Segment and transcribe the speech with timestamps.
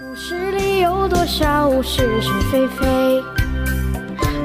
[0.00, 3.22] 故事里有多少是是非非？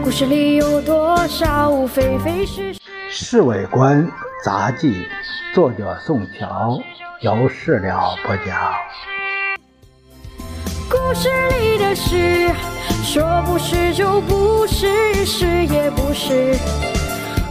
[0.04, 2.80] 故事里有多少非非是是？
[3.10, 4.06] 《侍卫官
[4.44, 5.06] 杂记》，
[5.56, 6.78] 作者宋乔，
[7.22, 8.74] 由事了播讲。
[10.90, 12.50] 故事里的事，
[13.06, 16.58] 说不是就不是，是也不是。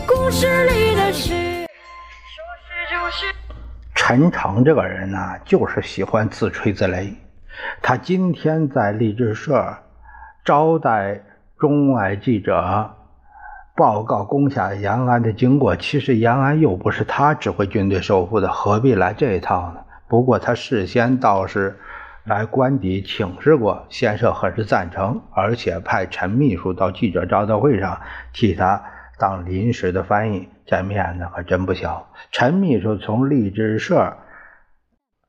[0.06, 3.34] 故事里的事，说是就是。
[3.94, 7.14] 陈诚这个人呢，就是喜欢自吹自擂。
[7.82, 9.76] 他今天在励志社
[10.44, 11.22] 招待
[11.58, 12.94] 中外记者，
[13.74, 15.74] 报告攻下延安的经过。
[15.76, 19.80] 其实延安又不是他指挥军队收复的，何必来这一套呢？
[20.08, 21.78] 不过他事先倒是
[22.24, 28.00] 来官邸请示过，先生很是赞成，而且派陈秘书到记者招待会上
[28.32, 28.82] 替他
[29.18, 32.08] 当临时的翻译，这面子可真不小。
[32.30, 34.16] 陈秘书从励志社。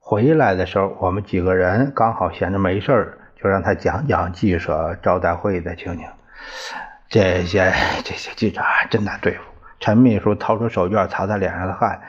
[0.10, 6.08] 回来的时候，我们几个人刚好闲着没事就让他讲讲记者招待会的情景。
[7.10, 7.74] 这些
[8.06, 9.40] 这些记者真难对付。
[9.82, 12.00] 陈秘书掏出手绢擦擦脸上的汗，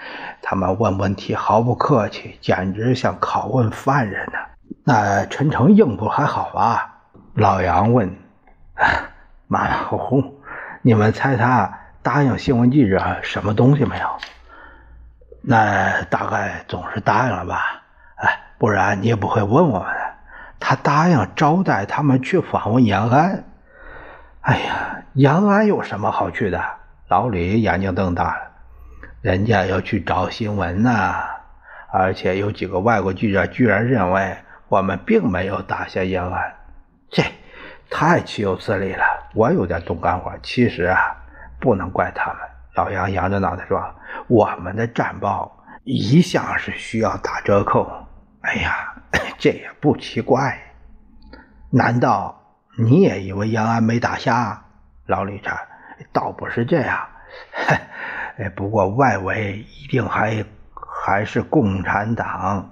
[0.41, 4.39] 他们问问题毫不客气，简直像拷问犯人呢。
[4.85, 7.01] 那陈诚应付还好吧？
[7.35, 8.15] 老杨问。
[9.49, 10.41] 马马虎虎。
[10.83, 14.07] 你们猜他答应新闻记者什么东西没有？
[15.43, 17.78] 那大概总是答应了吧。
[18.59, 20.01] 不然你也不会问我们的。
[20.61, 23.45] 他答应招待他们去访问延安。
[24.41, 26.63] 哎呀，延安有什么好去的？
[27.09, 28.51] 老李眼睛瞪大了。
[29.23, 31.15] 人家要去找新闻呢，
[31.93, 34.37] 而且有几个外国记者居然认为
[34.69, 36.55] 我们并没有打下延安，
[37.11, 37.23] 这
[37.91, 39.05] 太岂有此理了！
[39.35, 40.33] 我有点动肝火。
[40.43, 40.99] 其实啊，
[41.61, 42.37] 不能怪他们。
[42.75, 43.83] 老杨扬着脑袋说
[44.29, 47.91] ：“我们的战报一向是需要打折扣。”
[48.43, 48.95] 哎呀，
[49.39, 50.59] 这也不奇怪。
[51.71, 52.41] 难道
[52.79, 54.65] 你也以为延安没打下？
[55.07, 55.51] 老李这
[56.13, 56.99] 倒不是这样。
[58.39, 62.71] 哎，不过外围一定还还是共产党，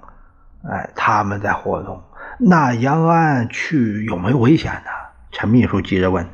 [0.70, 2.02] 哎，他们在活动。
[2.38, 4.90] 那延安去有没有危险呢？
[5.32, 6.28] 陈秘书急着问。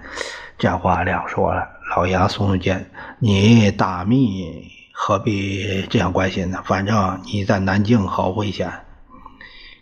[0.59, 1.69] 这话两说了。
[1.97, 6.62] 老杨耸耸肩：“你大秘何必这样关心呢？
[6.65, 8.71] 反正你在南京好危险。”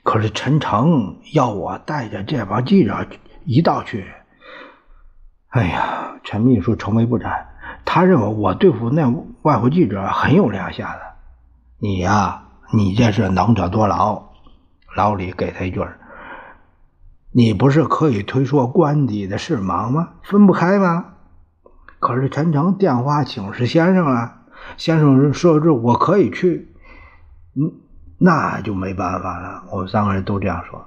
[0.03, 3.07] 可是陈诚要我带着这帮记者
[3.45, 4.07] 一道去，
[5.49, 7.49] 哎呀，陈秘书愁眉不展。
[7.85, 9.13] 他认为我对付那
[9.43, 11.01] 外国记者很有两下子。
[11.79, 14.31] 你呀，你这是能者多劳。
[14.97, 15.85] 老李给他一句
[17.33, 20.15] 你不是可以推说官邸的事忙吗？
[20.23, 21.15] 分不开吗？
[21.99, 24.43] 可是陈诚电话请示先生了，
[24.77, 26.75] 先生说是我可以去。
[27.55, 27.90] 嗯。
[28.23, 30.85] 那就没办法了，我们三个人都这样说。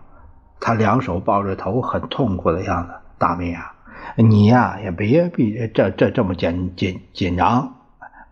[0.59, 2.93] 他两手抱着头，很痛苦的样子。
[3.17, 3.73] 大明啊，
[4.15, 7.73] 你呀也别别这这这么紧紧紧张。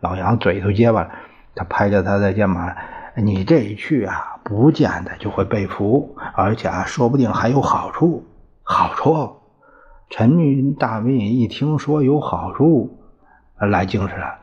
[0.02, 1.10] 老杨嘴头结巴，
[1.56, 2.76] 他拍着他的肩膀
[3.18, 8.24] ：“你这一去啊，不见得就会被俘，而且啊，说不定还有好处。
[8.62, 9.38] 好处？”
[10.12, 13.00] 陈云大明一听说有好处，
[13.58, 14.36] 来精神了。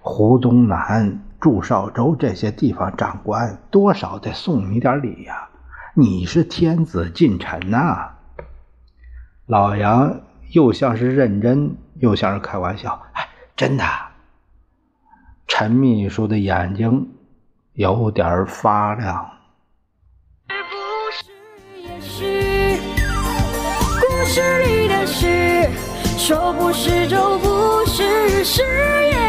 [0.00, 1.24] 胡宗南。
[1.40, 5.48] 祝绍州这些地方长官多少得送你点礼呀！
[5.94, 8.10] 你是天子近臣呐。
[9.46, 10.20] 老杨
[10.50, 13.00] 又像是认真，又像是开玩笑。
[13.12, 13.84] 哎，真的。
[15.46, 17.08] 陈秘书的眼睛
[17.72, 19.30] 有点发亮。
[20.48, 20.54] 故
[24.24, 25.70] 事里的事，
[26.18, 29.25] 说不是就不是，是也。